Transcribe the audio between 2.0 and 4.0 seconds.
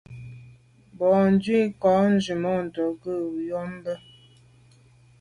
nzwimàntô ghom yube.